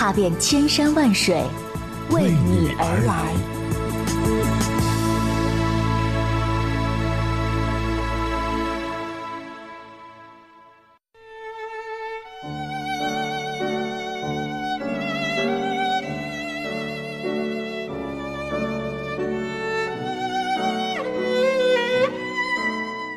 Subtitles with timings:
[0.00, 1.44] 踏遍千山万水，
[2.08, 3.34] 为你而来。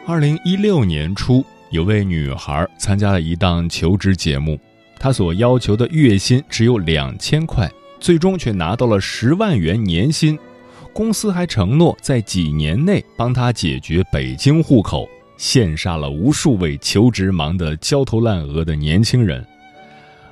[0.05, 4.59] 二零一六年初，有位女孩参加了一档求职节目，
[5.03, 10.39] 她所要求的月薪只有两千块，最终却拿到了十万元年薪。
[10.93, 15.05] 公司还承诺在几年内帮她解决北京户口，
[15.37, 19.45] 羡煞了无数位求职忙得焦头烂额的年轻人。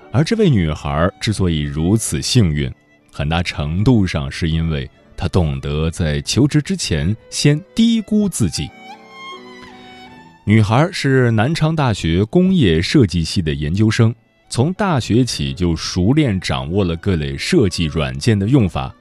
[0.10, 2.72] 而这位女孩之所以如此幸运，
[3.12, 8.70] 很大程度上是因为她懂得在求职之前先低估自己。
[10.46, 14.16] 女孩是南昌大学工业设计系的研究生，
[14.52, 18.94] 从大学起就熟练掌握了各类设计软件的用法。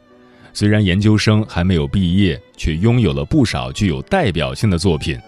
[0.52, 5.18] 虽然研究生还没有毕业，却拥有了不少具有代表性的作品。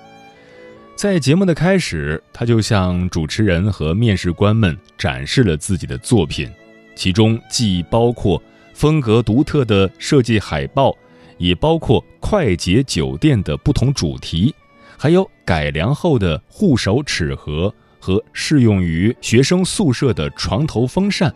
[0.94, 6.48] 在节目的开始，他就向主持人和面试官们展示了自己的作品，
[6.94, 8.40] 其中既包括
[8.74, 10.96] 风格独特的设计海报，
[11.36, 14.54] 也包括快捷酒店的不同主题。
[14.96, 21.32] 还有改良后的护手尺盒和适用于学生宿舍的床头风扇，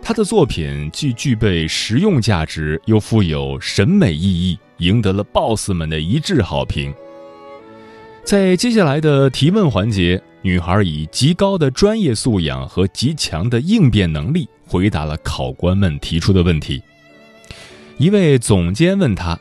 [0.00, 6.94] 他的作品既具备实用价值，又富有审美意义，赢得了 BOSS 们的一致好评。
[8.22, 16.80] 在接下来的提问环节，女孩以极高的专业素养和极强的应变能力回答了考官们提出的问题。
[17.98, 19.36] 一位总监问她。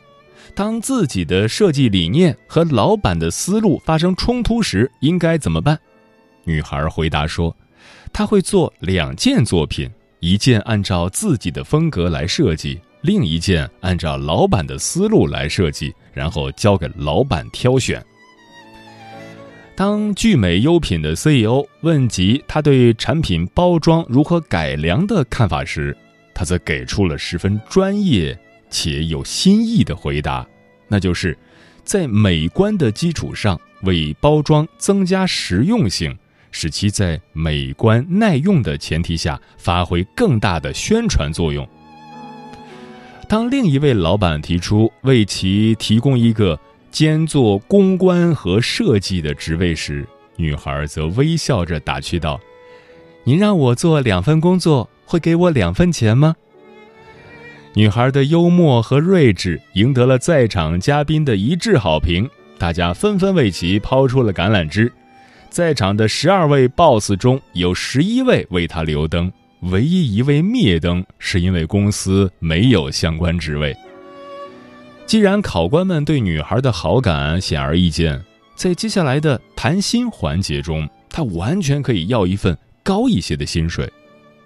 [0.56, 5.78] 当自己的设计理念和老板的思路发生冲突时，应该怎么办？
[6.46, 7.54] 女孩回答说
[8.14, 9.90] ：“她会做两件作品，
[10.22, 18.02] 一件按照自己的风格来设计，另一件按照老板的思路来设计，然后交给老板挑选。”
[19.76, 25.98] 当聚美优品的 CEO 问及他对产品包装如何改良的看法时，
[26.34, 28.40] 他则给出了十分专业。
[28.72, 30.46] 且有新意的回答，
[30.88, 31.38] 那就是
[31.84, 36.18] 在美观的基础上为包装增加实用性，
[36.58, 41.68] 使其在美观耐用的前提下发挥更大的宣传作用。
[43.28, 46.58] 当另一位老板提出为其提供一个
[46.90, 50.08] 兼做公关和设计的职位时，
[50.38, 52.40] 女孩则微笑着打趣道
[53.26, 56.38] ：“您让我做两份工作，会给我两份钱吗？”
[57.76, 64.90] 女孩的幽默和睿智赢得了在场嘉宾的一致好评，大家纷纷为其抛出了橄榄枝。
[65.56, 73.74] 在场的十二位 BOSS 中有十一位为他留灯，唯一一位灭灯是因为公司没有相关职位。
[75.06, 78.22] 既然考官们对女孩的好感显而易见，
[78.54, 83.90] 在接下来的谈薪环节中，他完全可以要一份高一些的薪水，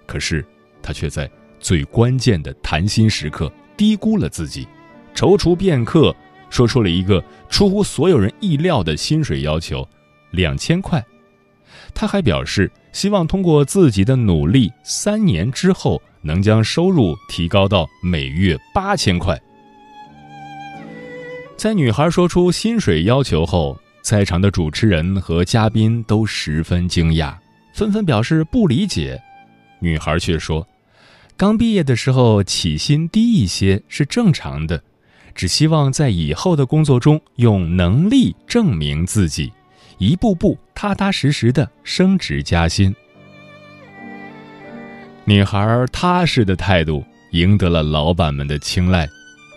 [0.06, 0.46] 可是
[0.80, 1.28] 他却在。
[1.58, 4.68] 最关键的谈心时刻，低估了自己，
[5.12, 6.14] 踌躇片刻，
[6.50, 9.86] 说出了一个出乎所有人意料的薪水要求：
[10.30, 11.04] 两千块。
[11.94, 19.40] 他还表示，希望通过自己的努力，三年之后能将收入提高到每月八千块。
[21.56, 27.34] 在女孩说出薪水要求后，在场的主持人和嘉宾都十分惊讶，
[27.74, 29.20] 纷纷表示不理解。
[29.78, 30.66] 女孩却说。
[31.36, 34.82] 刚毕业的时候起薪低一些是正常的，
[35.34, 39.50] 只希望在以后的工作中用能力证明自己，
[40.00, 42.92] 一步步踏踏实实的升职加薪。
[45.26, 49.06] 女孩踏实的态度赢得了老板们的青睐，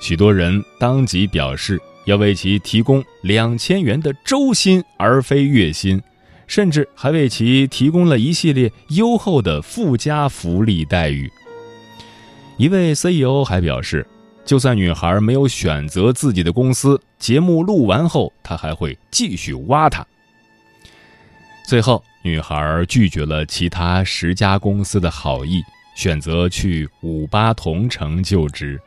[0.02, 6.00] 许多人当即表示要为其提供两千元的周薪而非月薪，
[6.46, 11.32] 甚至还为其提供了一系列优厚的附加福利待遇。
[12.58, 14.06] 一位 CEO 还表示，
[14.44, 20.06] 就算女孩没有选择自己的公司，节目录完后，他还会继续挖她。
[21.64, 25.64] 最后，女孩拒绝了其他十家公司的好意，
[25.96, 28.80] 选择去五八同城就职，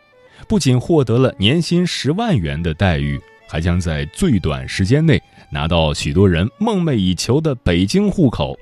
[0.47, 3.19] 不仅获得了年薪十万元的待遇，
[3.49, 5.21] 还将在最短时间内
[5.51, 8.57] 拿到许多人梦寐以求的北京户口。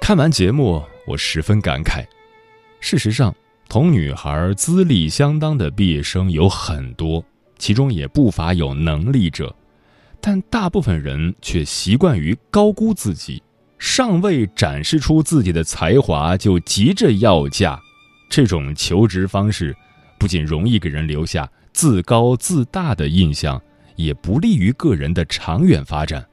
[0.00, 2.04] 看完节目，我十分感慨。
[2.80, 3.34] 事实上，
[3.68, 7.24] 同女孩资历相当的毕业生有很多，
[7.56, 9.54] 其中也不乏有能力者，
[10.22, 13.42] 但大部分人却习惯于高估自己。
[13.76, 17.78] 尚未展示出自己的才华，就急着要价，
[18.30, 19.76] 这种求职方式
[20.20, 23.60] 不仅容易给人留下自高自大的印象，
[23.96, 26.24] 也不利于个人的长远发展。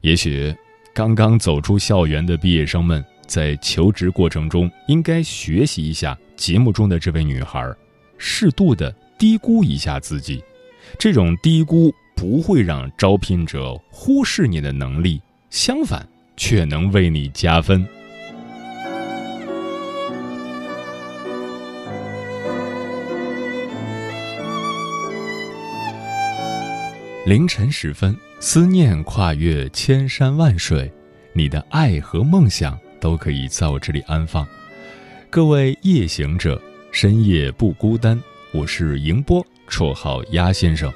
[0.00, 0.56] 也许，
[0.94, 7.70] 刚刚走出校园的毕业生们在求职过程中，应该学习一下节目中的这位女孩，
[8.16, 10.42] 适度的低估一下自己。
[10.98, 15.22] 这种低估不会让招聘者忽视你的能力。
[15.50, 16.04] 相反，
[16.36, 17.86] 却能为你加分。
[27.24, 30.90] 凌晨时分，思念跨越千山万水，
[31.32, 34.46] 你的爱和梦想都可以在我这里安放。
[35.28, 36.60] 各位夜行者，
[36.90, 38.20] 深夜不孤单。
[38.52, 40.92] 我是迎波，绰号鸭先生，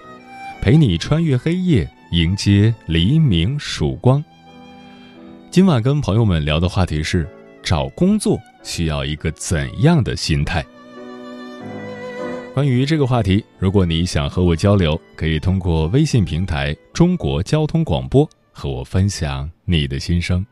[0.61, 4.23] 陪你穿越黑夜，迎接黎明曙光。
[5.51, 7.27] 今晚跟朋友们聊的话题是：
[7.63, 10.63] 找工作需要一个怎样的心态？
[12.53, 20.45] 关于这个话题，如果你想和我交流，可以通过微信平台“中国交通广播”和我分享你的心声。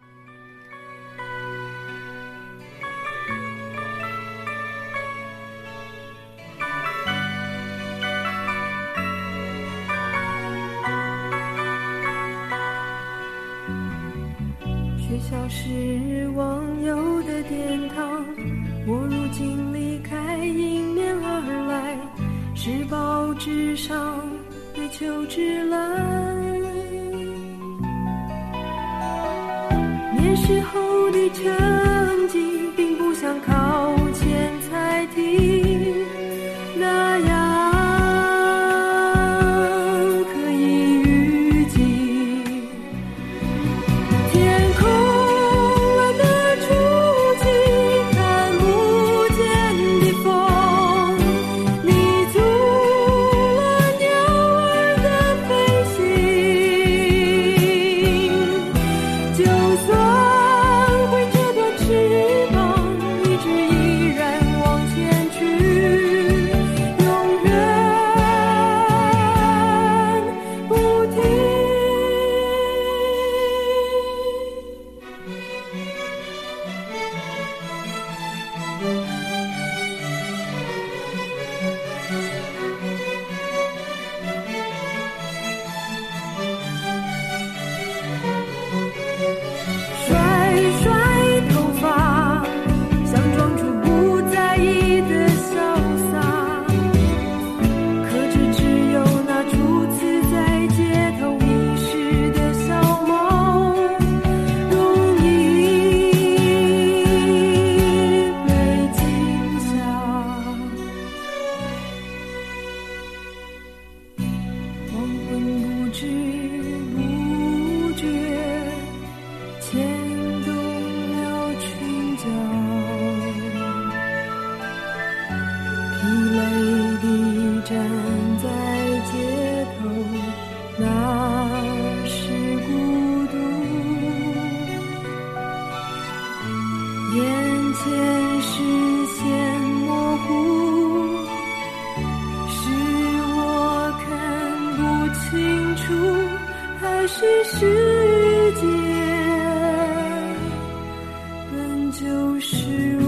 [152.09, 153.08] 就是我。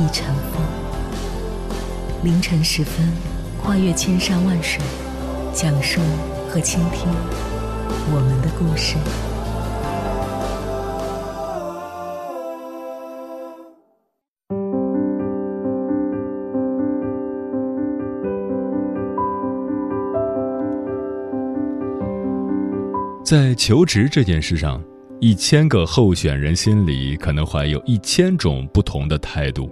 [0.00, 0.62] 亦成风。
[2.24, 3.06] 凌晨时分，
[3.62, 4.82] 跨越千山万水，
[5.52, 6.00] 讲述
[6.48, 7.06] 和倾听
[8.10, 8.96] 我们的故事。
[23.22, 24.82] 在求职这件事上，
[25.20, 29.70] 一千个候选人心里可能怀有一千种不同的态度。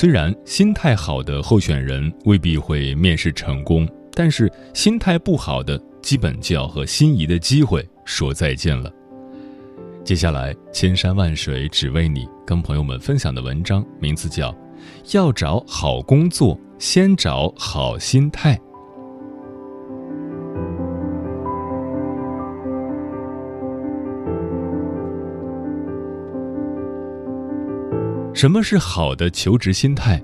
[0.00, 8.88] 虽然心态好的候选人未必会面试成功，但是心态不好的，基本就要和心仪的机会说再见了。
[10.04, 14.52] 接下来，千山万水只为你，跟朋友们分享的文章名字叫
[15.10, 18.54] 《要找好工作，先找好心态》。
[28.38, 30.22] 什么是好的求职心态？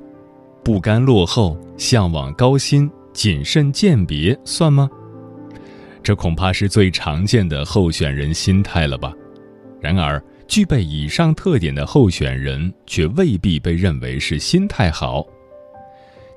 [0.62, 4.88] 不甘落后，向往高薪，谨慎鉴别，算吗？
[6.00, 9.12] 这恐怕是最常见的候选人心态了吧？
[9.80, 15.26] 然而，具备以上特点的候选人却未必被认为是心态好。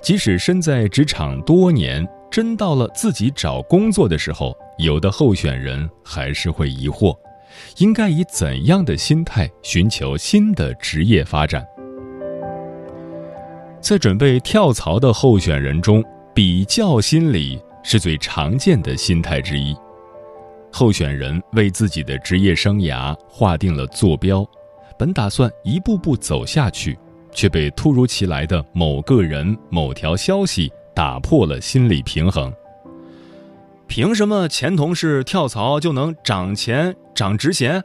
[0.02, 7.16] 即使身在职场多年，真到了自己找工作的时候，有的候选人还是会疑惑。
[7.78, 11.66] 应该以怎样的心态寻求新的职业发展？
[13.80, 19.76] 在准备跳槽的候选人中，比较心理是最常见的心态之一。
[20.72, 24.46] 候选人为自己的职业生涯划定了坐标，
[24.98, 26.98] 本打算一步步走下去，
[27.32, 32.54] 却被突如其来的某个人、某条消息打破了心理平衡。
[33.88, 37.84] 凭什么前同事跳槽就能涨钱涨职衔？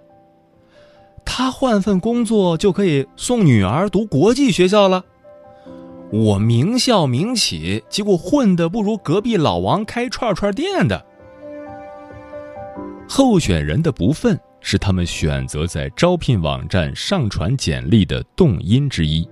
[1.25, 5.05] 他换份工作就可以送女儿读国际学校了？
[6.11, 11.07] 我名校名企，结果混的不如隔壁老王开串串店的。
[13.09, 19.27] 候选人的不忿是他们选择在招聘网站上传简历的动因之一。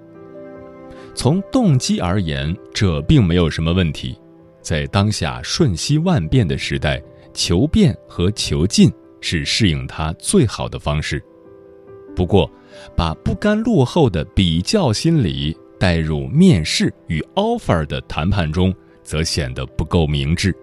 [1.14, 4.19] 从动机而言，这并没有什么问题。
[4.60, 7.02] 在当下瞬息万变的时代，
[7.32, 11.22] 求变和求进是适应它最好的方式。
[12.14, 12.50] 不过，
[12.96, 20.54] 把不甘落后的比较心理带入面试与 offer 的谈判中，则显得不够明智。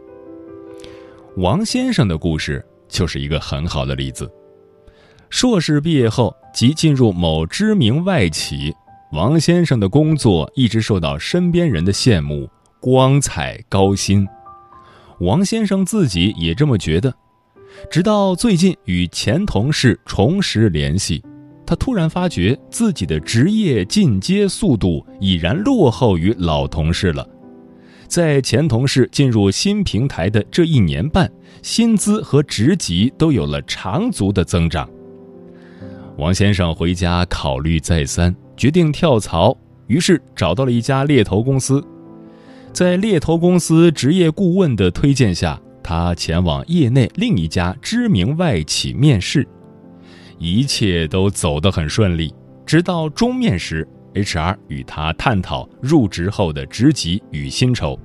[1.37, 4.29] 王先生的故事就是一个很好的例子。
[5.29, 8.73] 硕士毕业后即进入某知名外企，
[9.11, 12.49] 王先生的工作一直受到身边人的羡慕。
[12.79, 14.27] 光彩高薪，
[15.19, 17.13] 王先生自己也这么觉得。
[17.89, 21.23] 直到最近与前同事重拾联系，
[21.65, 27.27] 他突然发觉自己的职业进阶速度已然落后于老同事了。
[28.07, 31.29] 在前同事进入新平台的这一年半，
[31.61, 34.89] 薪资和职级都有了长足的增长。
[36.17, 39.55] 王先生回家考虑再三，决定跳槽，
[39.87, 41.83] 于是找到了一家猎头公司。
[42.73, 49.47] 在猎头公司职业顾问的推荐下，他前往业内另一家知名外企面试，
[50.37, 52.33] 一切都走得很顺利。
[52.67, 57.99] 直到终面时，HR 与他探讨入职后的职级与薪酬。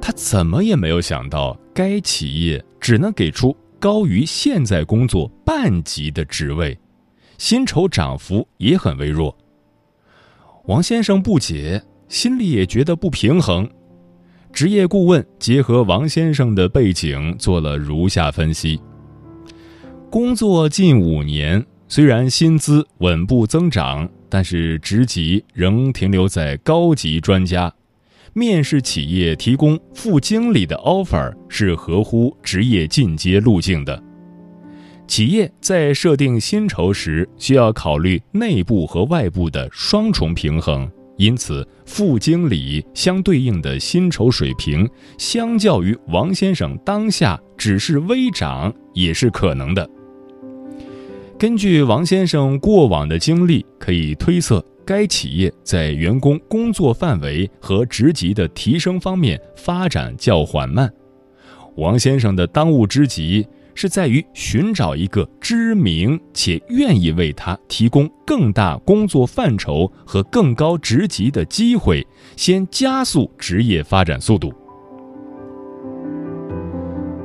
[0.00, 6.76] 他怎么也没有想到，该企业只能给出高于现在工作半级的职位，
[7.38, 9.36] 薪酬涨幅也很微弱。
[10.64, 11.80] 王先生不解。
[12.12, 13.66] 心里也觉得不平衡。
[14.52, 18.78] 职业顾问结合王先生的背景做了如下分析：
[20.10, 27.72] 工作近五年，虽然薪资稳步增长，但是职级仍停留在高级专家。
[28.34, 34.02] 面试企业提供副经理的 offer 是合乎职业进阶路径的。
[35.08, 40.86] 企业在设定薪酬时，需要考虑内部和外部的双重平衡。
[41.16, 44.88] 因此，副经理相对应的薪酬水平，
[45.18, 49.88] 相较于王先生当下只是微涨，也是可能的。
[51.38, 60.92] 根据王先生过往的经历，可以推测，该企业在员工工作范围和职级的提升方面发展较缓慢。
[61.76, 74.52] 王先生的当务之急是在于寻找一个知名且愿意为他提供更大工作范畴和更高职级的机会，先加速职业发展速度。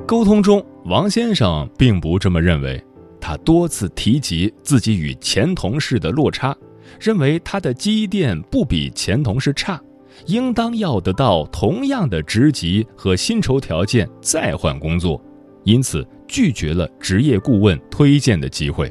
[0.07, 2.83] 沟通中，王先生并不这么认为，
[3.19, 6.55] 他多次提及自己与前同事的落差。
[7.01, 9.79] 认为他的积淀不比前同事差，
[10.25, 15.21] 应当要得到同样的职级和薪酬条件再换工作，
[15.67, 18.89] 因此拒绝了职业顾问推荐的机会。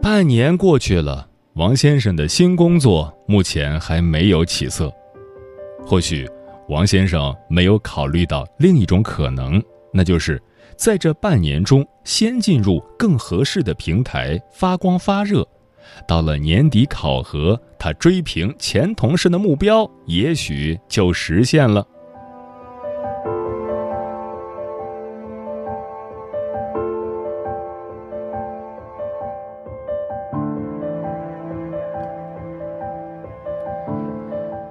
[0.00, 4.90] 半年过去了，王先生的新工作目前还没有起色。
[5.84, 6.26] 或许，
[6.70, 10.42] 王先生没有考虑到另一种可能，那就是
[10.76, 15.46] 在这半年中先进入更合适的平台发光发热。
[16.08, 21.86] 到了年底考核，他追平前同事的目标，也许就实现了。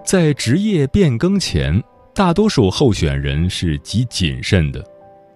[0.09, 1.79] 在职业变更前，
[2.15, 4.83] 大多数候选人是极谨慎的，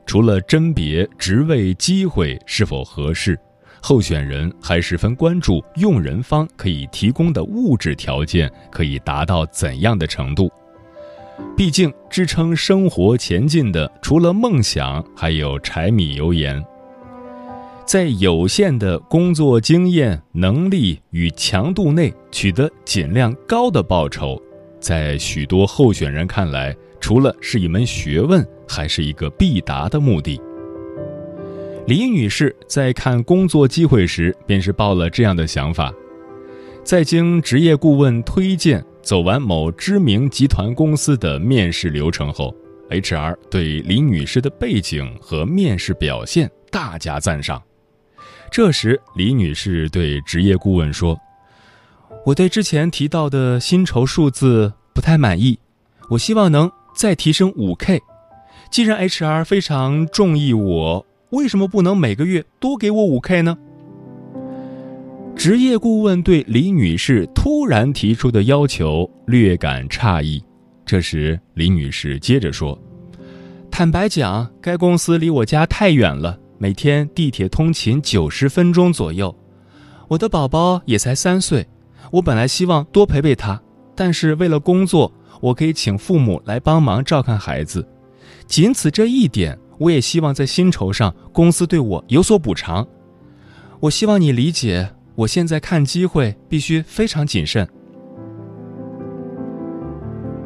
[0.03, 3.39] 除了甄别职位机会是否合适。
[3.83, 10.51] 候选人还十分关注用人方可以提供的物质条件可以达到怎样的程度。
[11.55, 16.59] 毕竟，支撑生活前进的除了梦想，还有柴米油盐。
[17.85, 24.41] 在有限的工作经验、能力与强度内取得尽量高的报酬，
[24.83, 30.39] 在许多候选人看来，除了是一门学问，还是一个必达的目的。
[31.87, 35.93] 李女士在看工作机会时，便是抱了这样的想法。
[36.83, 42.53] 在经职业顾问推荐，走完某知名集团公司的面试流程后
[42.89, 47.63] ，HR 对李女士的背景和面试表现大加赞赏。
[48.51, 51.17] 这时，李女士对职业顾问说
[52.25, 55.59] ：“我对之前提到的薪酬数字不太满意，
[56.09, 58.01] 我希望能再提升五 K。
[58.71, 63.57] 既然 HR 非常中意我。”为什么不能每个月多给我五 K 呢？
[65.35, 70.43] 职业顾问对李女士突然提出的要求略感诧异。
[70.85, 72.79] 这时，李女士接着说
[73.71, 79.35] ：“坦白讲，该公司离我家太远了，每天地铁通勤九十分钟左右。
[80.09, 81.67] 我的宝宝也才三岁，
[82.13, 83.59] 我本来希望多陪陪他，
[83.95, 87.83] 但是为了工作，我可以请父母来帮忙照看孩子，
[88.45, 92.87] 仅此这一点。”我也希望在薪酬上，公司对我有所补偿。
[93.79, 97.67] 我希望你理解，我现在看机会必须非常谨慎。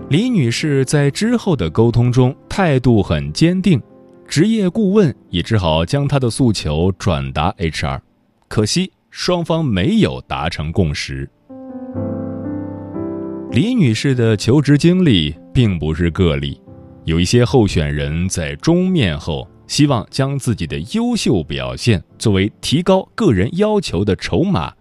[0.09, 3.79] 李女士在之后的沟通中态度很坚定，
[4.25, 7.99] 职业顾问也只好将她的诉求转达 HR。
[8.47, 11.29] 可惜双方没有达成共识。
[13.57, 16.61] 李女士的求职经历并不是个例。
[17.05, 24.71] 有一些候选人在终面后，希望将自己的优秀表现作为提高个人要求的筹码，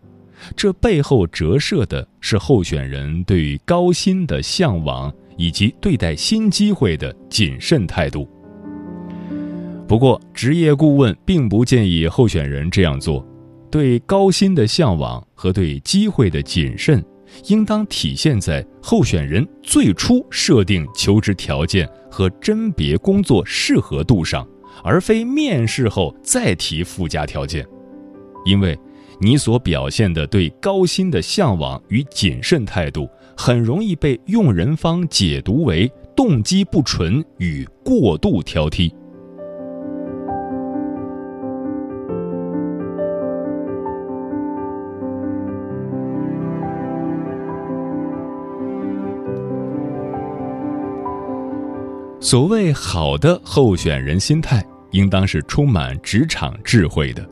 [0.54, 8.28] 这背后折射的是候选人对于高薪的向往以及对待新机会的谨慎态度。
[9.88, 13.26] 不过，职业顾问并不建议候选人这样做，
[13.70, 17.02] 对高薪的向往和对机会的谨慎。
[17.46, 24.46] 应当体现在候选人最初设定求职条件和甄别工作适合度上，
[24.82, 27.66] 而非面试后再提附加条件。
[28.44, 28.78] 因为，
[29.20, 38.92] 你所表现的对高薪的向往与谨慎态度，很容易被用人方解读为动机不纯与过度挑剔。
[52.26, 54.60] 所谓好的候选人心态，
[54.90, 57.24] 应当是充满职场智慧的，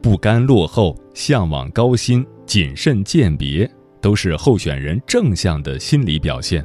[0.00, 6.64] 不甘落后，向往高薪，谨慎鉴别，都是候选人正向的心理表现。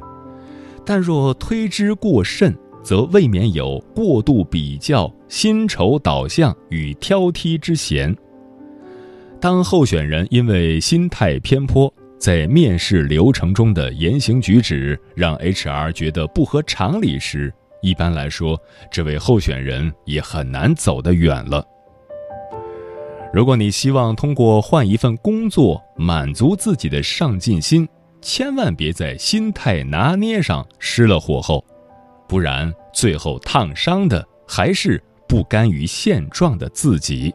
[0.82, 8.16] 但若推之过甚，则未免有过度比较、薪酬导向与挑剔之嫌。
[9.38, 18.56] 当候选人因为心态偏颇，在面试流程中的言行举止让 HR 觉得不合常理时，一般来说，
[18.92, 21.66] 这位候选人也很难走得远了。
[23.34, 27.88] 如果你希望通过换一份工作满足自己的上进心，
[28.20, 31.64] 千万别在心态拿捏上失了火候，
[32.28, 37.34] 不然最后烫伤的还是不甘于现状的自己。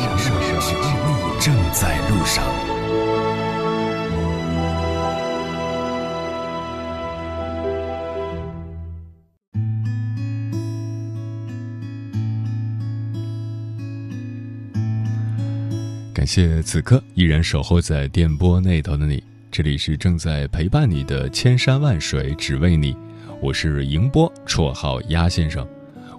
[16.21, 22.95] 感谢此刻依然守候在电波那头的你，这里是正在陪伴你的千山万水只为你，
[23.41, 25.67] 我是迎波，绰号鸭先生，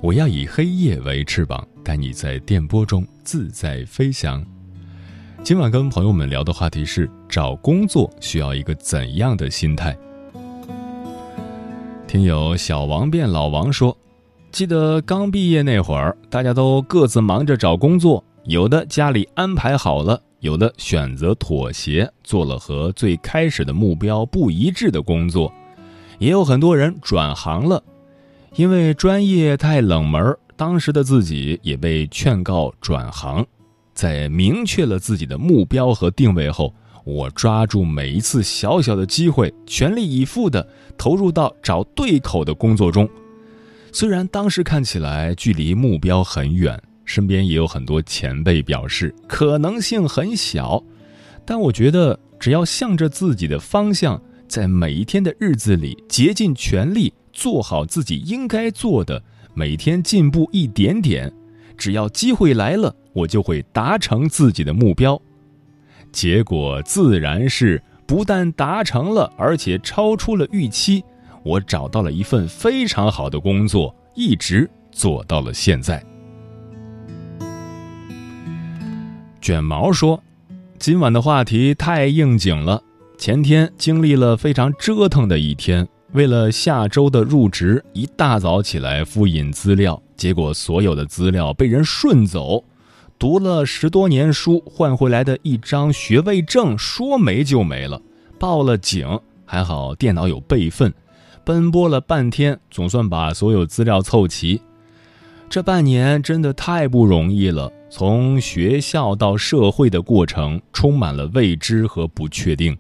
[0.03, 4.45] 我要以黑夜为翅膀，带你在电波中自在飞翔。
[5.45, 9.97] 今晚跟朋友们聊的话题是找工作需要一个怎样的心态？
[12.09, 13.97] 听友小王变老王说，
[14.51, 18.25] 记得刚毕业那会儿，大家都各自忙着找工作。
[18.45, 25.53] 有的家里安排好了，有的选择妥协，做了和最开始的目标不一致的工作，
[26.19, 27.81] 也有很多人转行了，
[28.57, 33.47] 因为专业太冷门，当时的自己也被劝告转行。
[33.95, 36.75] 在明确了自己的目标和定位后，
[37.05, 40.67] 我抓住每一次小小的机会，全力以赴地
[40.99, 43.09] 投入到找对口的工作中。
[43.93, 46.83] 虽然当时看起来距离目标很远。
[47.13, 50.83] 身边也有很多前辈表示可能性很小，
[51.45, 59.23] 但我觉得只要向着自己的方向，在每一天的日子里竭尽全力做好自己应该做的，
[59.53, 61.31] 每天进步一点点，
[61.77, 65.21] 只要机会来了，我就会达成自己的目标。
[66.13, 71.05] 结果自然是不但达成了，而且超出了预期。
[71.45, 76.03] 我找到了一份非常好的工作，一直做到了现在。
[79.43, 80.23] 卷毛说
[80.79, 82.81] ：“今晚的话题太应景了。
[83.19, 92.63] 前天经历了非常折腾的一天，为了下周的入职，一大早起来复印资料，结果所有的资料被人顺走。
[93.19, 98.01] 读了十多年书换回来的一张学位证说没就没了，
[98.39, 100.95] 报了警，还好电脑有备份，
[101.45, 104.61] 奔波了半天，总算把所有资料凑齐。
[105.51, 112.75] 这半年真的太不容易了。”从学校到社会的过程充满了未知和不确定，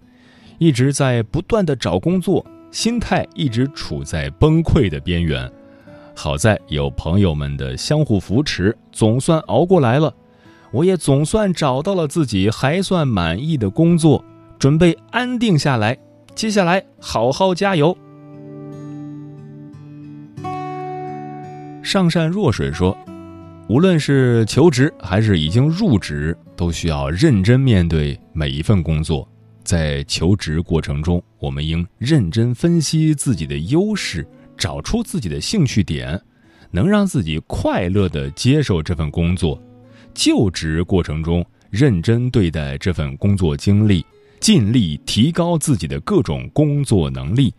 [0.56, 5.52] 一直在不断的找工作，心态一直处在崩溃的边缘。
[6.16, 10.14] 好在有朋友们的相互扶持，总算熬过来了。
[10.70, 14.24] 我也总算找到了自己还算满意的工作，
[14.58, 15.98] 准备安定下来。
[16.34, 17.94] 接下来好好加油。
[21.82, 22.96] 上善若水说。
[23.72, 29.26] 无论是求职还是已经入职，都需要认真面对每一份工作。
[29.64, 36.20] 在求职过程中，我们应认真分析自己的优势，找出自己的兴趣点，
[36.70, 39.58] 能让自己快乐地接受这份工作。
[40.12, 44.04] 就职过程中，认真对待这份工作经历，
[44.38, 47.54] 尽力提高自己的各种工作能力，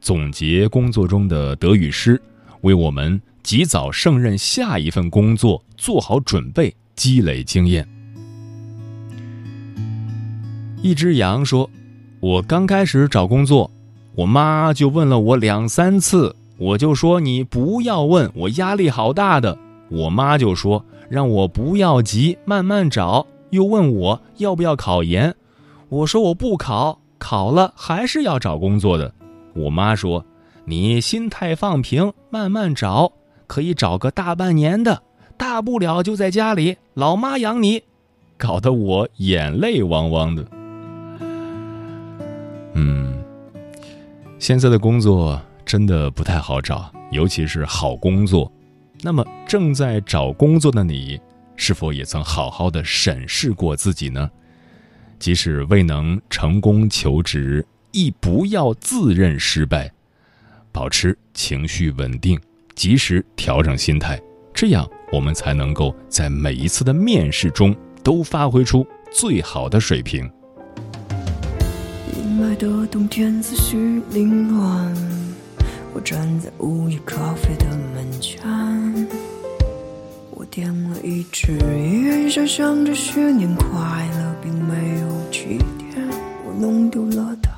[0.00, 2.18] 总结工作中的得与失，
[2.62, 3.20] 为我们。
[3.42, 7.86] 及早胜任下一份工作，做好准备，积累经验。
[10.82, 11.68] 一只羊说
[12.20, 13.70] ：“我刚开始找工作，
[14.14, 19.58] 我妈就问了我两三次，我就说你不要问，我压力好大的。
[19.90, 23.26] 我妈就说让我不要急，慢慢找。
[23.50, 25.34] 又问我要不要考研，
[25.88, 29.12] 我说我不考，考了还是要找工作的。
[29.54, 30.24] 我妈说
[30.64, 33.12] 你心态放平，慢慢找。”
[33.48, 35.02] 可以找个大半年的，
[35.36, 37.82] 大不了就在家里，老妈养你，
[38.36, 40.46] 搞得我眼泪汪汪的。
[42.74, 43.24] 嗯，
[44.38, 48.52] 现在的工作真的不太好找，尤其是好工作。
[49.00, 51.20] 那么正在找工作的你，
[51.56, 54.30] 是否也曾好好的审视过自己呢？
[55.18, 59.90] 即使未能成功求职，亦不要自认失败，
[60.70, 62.38] 保持情绪稳定。
[62.78, 64.16] 及时调整心态，
[64.54, 70.30] 这样我们才能够在每一次的面试中都发挥出最好的水平。
[72.16, 74.94] 阴霾的冬天思绪凌乱，
[75.92, 78.38] 我站在午夜咖啡的门前，
[80.30, 86.08] 我点了一支烟，想象着许年快乐并没有起点，
[86.46, 87.50] 我弄丢了它，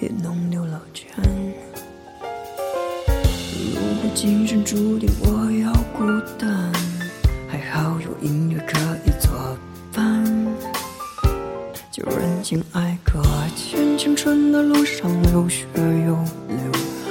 [0.00, 0.41] 也弄
[4.14, 6.06] 今生注定我要孤
[6.38, 6.72] 单，
[7.48, 9.32] 还好有音乐可以作
[9.92, 10.24] 伴。
[11.90, 13.22] 就任情爱搁
[13.56, 16.14] 浅，青春的路上流血又
[16.48, 16.58] 流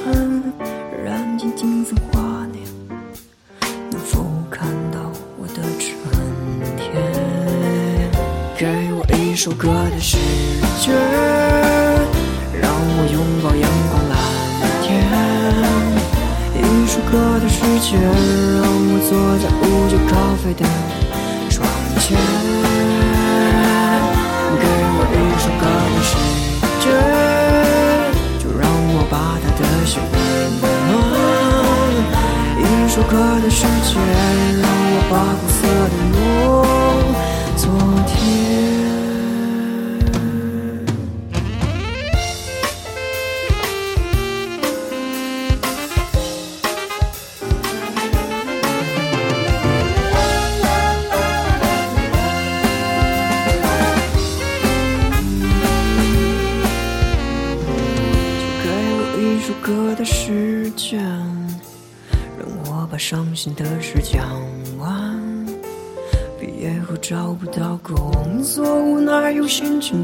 [0.06, 0.54] 汗，
[1.04, 2.66] 燃尽金色华年，
[3.90, 5.92] 能否看到我的春
[6.78, 8.12] 天？
[8.58, 10.18] 给我一首歌的时
[10.80, 10.96] 间，
[20.54, 20.66] 的
[21.50, 21.68] 窗
[22.00, 22.18] 前。
[24.60, 26.12] 给我一首歌的时
[26.82, 26.86] 间，
[28.40, 30.94] 就让我把他的心温暖。
[32.60, 33.96] 一首歌的时间，
[34.62, 35.14] 让我把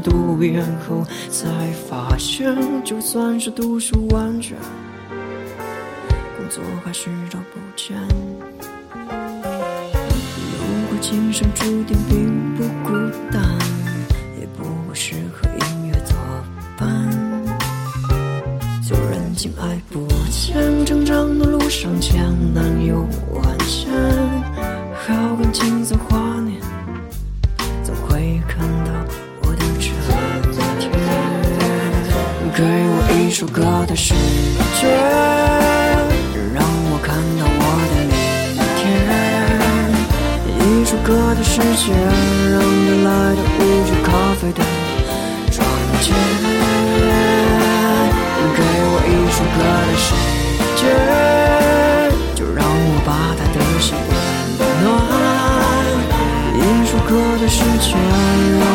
[0.02, 1.48] 读毕业后才
[1.88, 4.56] 发现，就算是读书万卷，
[6.36, 7.96] 工作还是找不见。
[10.58, 12.94] 如果今生注定并不孤
[13.32, 13.42] 单，
[14.40, 16.16] 也不会适合音乐作
[16.76, 16.86] 伴。
[18.86, 22.24] 就任性爱不见，成长的路上艰
[22.54, 23.00] 难又
[23.34, 23.90] 万险，
[25.06, 26.18] 好感金色花
[33.38, 34.14] 一首歌的时
[34.80, 34.90] 间，
[36.52, 38.82] 让我看到我的明天。
[40.58, 41.94] 一首歌的时间，
[42.50, 44.58] 让你来到无酒咖啡的
[45.52, 45.62] 窗
[46.02, 46.04] 前。
[48.56, 50.10] 给我一首歌的时
[50.74, 50.82] 间，
[52.34, 53.94] 就让我把它的心
[54.58, 54.86] 温暖。
[56.58, 57.94] 一首歌的时间，
[58.58, 58.66] 让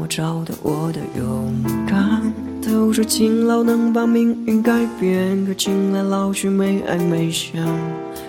[0.00, 1.54] 我找到我的勇
[1.86, 2.20] 敢。
[2.62, 7.62] 都说勤劳能把命运改变，可近来老去没爱没想，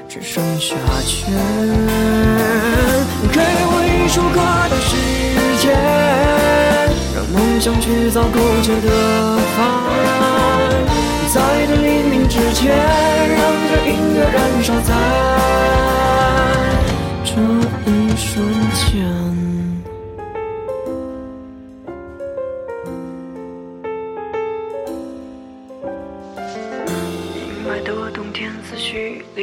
[0.09, 0.75] 只剩下
[1.05, 1.33] 钱。
[3.31, 4.91] 给我一首歌的时
[5.61, 5.73] 间，
[7.15, 8.87] 让梦想去造苟且的
[9.55, 9.57] 帆。
[11.33, 12.75] 在这黎明之前，
[13.29, 14.89] 让这音乐燃烧在
[17.23, 17.31] 这
[17.89, 19.44] 一瞬间。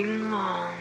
[0.03, 0.72] 绪凌